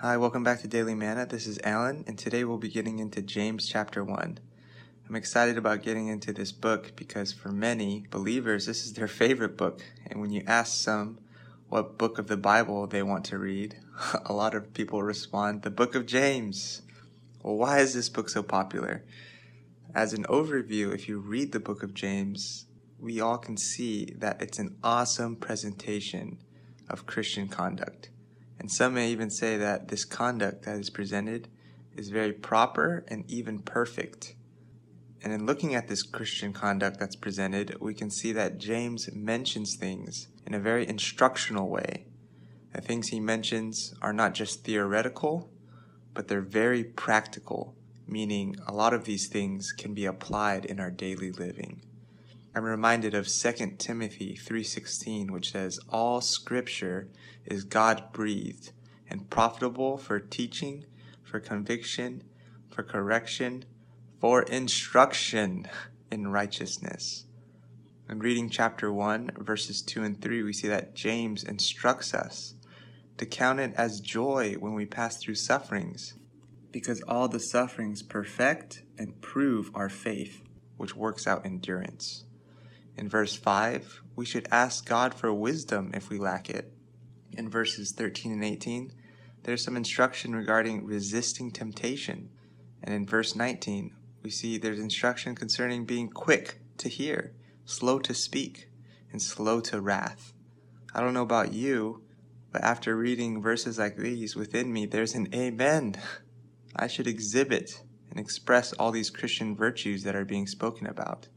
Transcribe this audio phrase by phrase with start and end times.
[0.00, 1.24] Hi, welcome back to Daily Manna.
[1.24, 4.38] This is Alan, and today we'll be getting into James chapter 1.
[5.08, 9.56] I'm excited about getting into this book because for many believers, this is their favorite
[9.56, 9.80] book.
[10.06, 11.18] And when you ask some
[11.70, 13.78] what book of the Bible they want to read,
[14.26, 16.82] a lot of people respond, the book of James.
[17.42, 19.02] Well, why is this book so popular?
[19.94, 22.66] As an overview, if you read the book of James,
[23.00, 26.36] we all can see that it's an awesome presentation
[26.86, 28.10] of Christian conduct.
[28.58, 31.48] And some may even say that this conduct that is presented
[31.96, 34.34] is very proper and even perfect.
[35.22, 39.76] And in looking at this Christian conduct that's presented, we can see that James mentions
[39.76, 42.06] things in a very instructional way.
[42.72, 45.50] The things he mentions are not just theoretical,
[46.14, 47.74] but they're very practical,
[48.06, 51.82] meaning a lot of these things can be applied in our daily living.
[52.56, 57.10] I'm reminded of 2 Timothy 3:16 which says all scripture
[57.44, 58.72] is God-breathed
[59.10, 60.86] and profitable for teaching,
[61.22, 62.22] for conviction,
[62.70, 63.66] for correction,
[64.18, 65.68] for instruction
[66.10, 67.26] in righteousness.
[68.08, 72.54] In reading chapter 1 verses 2 and 3 we see that James instructs us
[73.18, 76.14] to count it as joy when we pass through sufferings
[76.72, 80.40] because all the sufferings perfect and prove our faith
[80.78, 82.25] which works out endurance.
[82.96, 86.72] In verse 5, we should ask God for wisdom if we lack it.
[87.32, 88.92] In verses 13 and 18,
[89.42, 92.30] there's some instruction regarding resisting temptation.
[92.82, 97.34] And in verse 19, we see there's instruction concerning being quick to hear,
[97.66, 98.70] slow to speak,
[99.12, 100.32] and slow to wrath.
[100.94, 102.02] I don't know about you,
[102.50, 105.96] but after reading verses like these within me, there's an amen.
[106.76, 111.28] I should exhibit and express all these Christian virtues that are being spoken about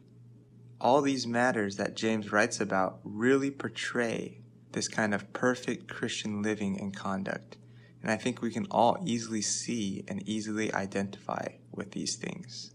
[0.82, 4.40] all these matters that James writes about really portray
[4.72, 7.58] this kind of perfect Christian living and conduct.
[8.02, 12.72] And I think we can all easily see and easily identify with these things.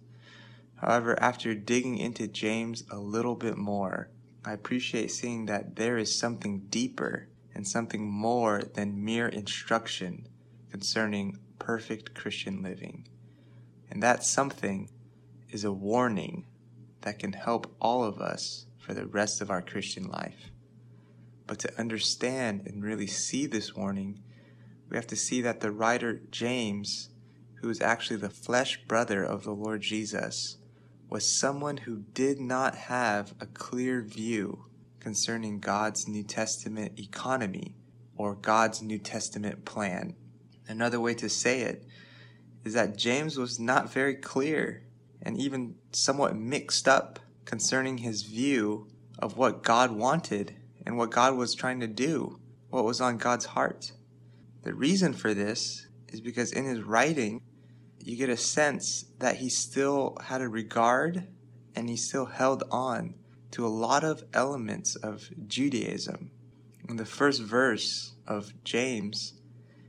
[0.77, 4.11] However, after digging into James a little bit more,
[4.45, 10.29] I appreciate seeing that there is something deeper and something more than mere instruction
[10.71, 13.09] concerning perfect Christian living.
[13.91, 14.91] And that something
[15.49, 16.47] is a warning
[17.05, 20.51] that can help all of us for the rest of our Christian life.
[21.47, 24.21] But to understand and really see this warning,
[24.89, 27.11] we have to see that the writer James,
[27.61, 30.57] who is actually the flesh brother of the Lord Jesus,
[31.11, 34.67] was someone who did not have a clear view
[34.99, 37.77] concerning God's New Testament economy
[38.17, 40.15] or God's New Testament plan.
[40.67, 41.87] Another way to say it
[42.65, 44.84] is that James was not very clear
[45.25, 48.87] and even somewhat mixed up concerning his view
[49.19, 53.47] of what God wanted and what God was trying to do, what was on God's
[53.47, 53.93] heart.
[54.63, 57.43] The reason for this is because in his writing,
[58.03, 61.27] you get a sense that he still had a regard
[61.75, 63.15] and he still held on
[63.53, 66.31] to a lot of elements of Judaism.
[66.89, 69.35] In the first verse of James,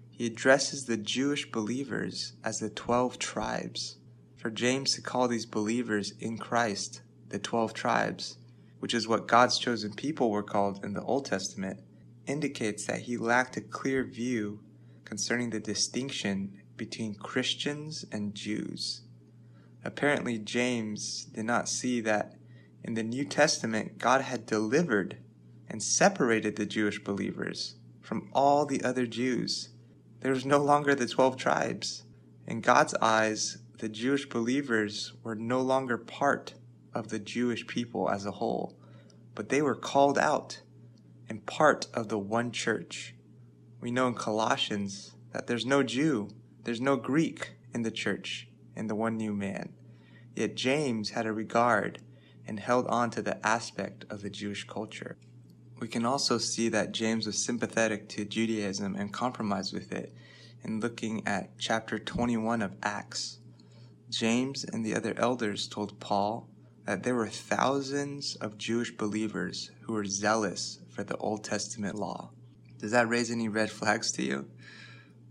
[0.10, 3.98] he addresses the Jewish believers as the 12 tribes
[4.46, 8.38] for James to call these believers in Christ the 12 tribes,
[8.78, 11.80] which is what God's chosen people were called in the Old Testament,
[12.28, 14.60] indicates that he lacked a clear view
[15.04, 19.02] concerning the distinction between Christians and Jews.
[19.84, 22.36] Apparently, James did not see that
[22.84, 25.18] in the New Testament, God had delivered
[25.68, 29.70] and separated the Jewish believers from all the other Jews.
[30.20, 32.04] There was no longer the 12 tribes.
[32.46, 36.54] In God's eyes, the Jewish believers were no longer part
[36.94, 38.78] of the Jewish people as a whole,
[39.34, 40.62] but they were called out
[41.28, 43.16] and part of the one church.
[43.82, 46.30] We know in Colossians that there's no Jew,
[46.64, 49.74] there's no Greek in the church, in the one new man.
[50.36, 52.00] Yet James had a regard
[52.48, 55.18] and held on to the aspect of the Jewish culture.
[55.80, 60.14] We can also see that James was sympathetic to Judaism and compromised with it
[60.64, 63.40] in looking at chapter 21 of Acts.
[64.10, 66.48] James and the other elders told Paul
[66.86, 72.32] that there were thousands of Jewish believers who were zealous for the Old Testament law.
[72.78, 74.48] Does that raise any red flags to you?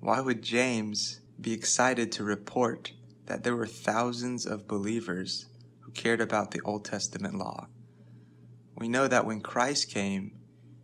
[0.01, 2.93] Why would James be excited to report
[3.27, 5.47] that there were thousands of believers
[5.81, 7.69] who cared about the Old Testament law?
[8.77, 10.33] We know that when Christ came,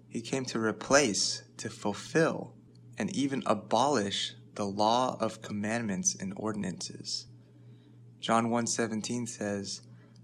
[0.08, 2.54] he came to replace, to fulfill,
[2.96, 7.26] and even abolish the law of commandments and ordinances.
[8.20, 9.80] John 1:17 says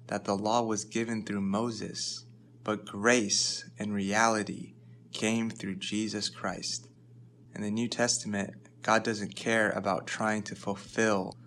[0.08, 2.26] that the law was given through Moses,
[2.62, 4.74] but grace and reality
[5.12, 6.88] came through Jesus Christ.
[7.54, 11.38] In the New Testament, God doesn't care about trying to fulfill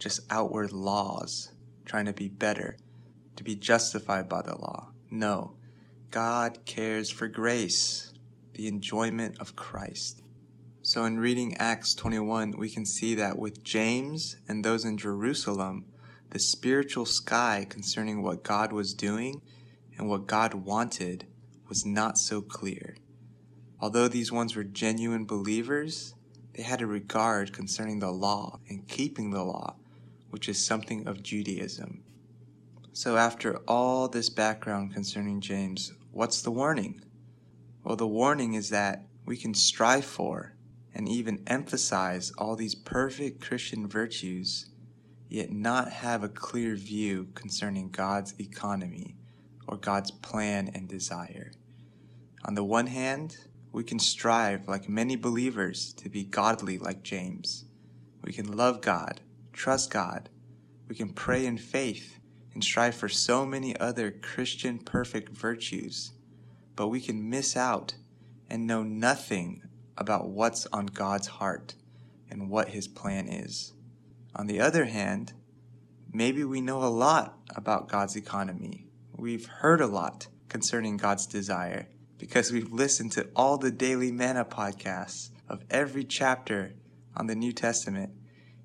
[0.00, 1.52] just outward laws,
[1.84, 2.76] trying to be better,
[3.36, 4.92] to be justified by the law.
[5.08, 5.54] No,
[6.10, 8.12] God cares for grace,
[8.54, 10.20] the enjoyment of Christ.
[10.82, 15.84] So in reading Acts 21, we can see that with James and those in Jerusalem,
[16.32, 19.42] the spiritual sky concerning what God was doing
[19.98, 21.26] and what God wanted
[21.68, 22.96] was not so clear.
[23.78, 26.14] Although these ones were genuine believers,
[26.54, 29.76] they had a regard concerning the law and keeping the law,
[30.30, 32.02] which is something of Judaism.
[32.94, 37.02] So, after all this background concerning James, what's the warning?
[37.84, 40.54] Well, the warning is that we can strive for
[40.94, 44.70] and even emphasize all these perfect Christian virtues,
[45.32, 49.16] yet not have a clear view concerning God's economy
[49.66, 51.52] or God's plan and desire.
[52.44, 53.38] On the one hand,
[53.72, 57.64] we can strive, like many believers, to be godly like James.
[58.22, 59.22] We can love God,
[59.54, 60.28] trust God.
[60.86, 62.18] We can pray in faith
[62.52, 66.12] and strive for so many other Christian perfect virtues.
[66.76, 67.94] But we can miss out
[68.50, 69.62] and know nothing
[69.96, 71.74] about what's on God's heart
[72.30, 73.72] and what His plan is.
[74.34, 75.34] On the other hand,
[76.12, 78.86] maybe we know a lot about God's economy.
[79.14, 81.88] We've heard a lot concerning God's desire
[82.18, 86.72] because we've listened to all the Daily Manna podcasts of every chapter
[87.14, 88.12] on the New Testament,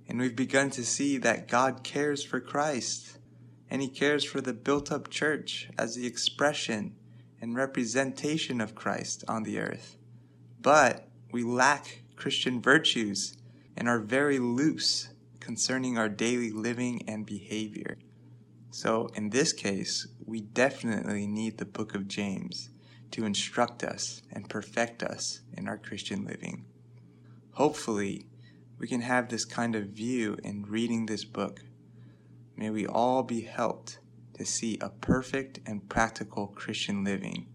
[0.07, 3.17] and we've begun to see that God cares for Christ,
[3.69, 6.95] and He cares for the built up church as the expression
[7.41, 9.97] and representation of Christ on the earth.
[10.61, 13.35] But we lack Christian virtues
[13.75, 15.09] and are very loose
[15.47, 17.97] concerning our daily living and behavior.
[18.69, 22.69] So, in this case, we definitely need the book of James
[23.11, 26.65] to instruct us and perfect us in our Christian living.
[27.51, 28.25] Hopefully,
[28.77, 31.61] we can have this kind of view in reading this book.
[32.57, 33.99] May we all be helped
[34.33, 37.47] to see a perfect and practical Christian living,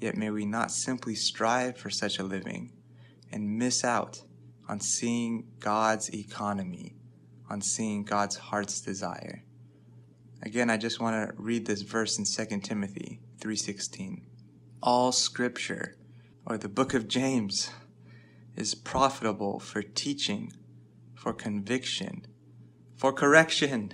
[0.00, 2.72] yet may we not simply strive for such a living
[3.30, 4.22] and miss out
[4.66, 6.94] on seeing God's economy,
[7.48, 9.44] on seeing God's heart's desire.
[10.42, 14.22] Again, I just want to read this verse in 2 Timothy 3:16
[14.82, 15.96] all scripture,
[16.46, 17.70] or the book of James,
[18.56, 20.52] is profitable for teaching,
[21.14, 22.26] for conviction,
[22.96, 23.92] for correction.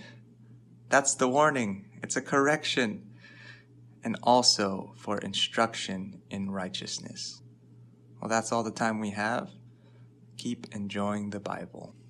[0.88, 1.86] That's the warning.
[2.02, 3.10] It's a correction.
[4.02, 7.40] And also for instruction in righteousness.
[8.20, 9.50] Well, that's all the time we have.
[10.36, 11.94] Keep enjoying the Bible.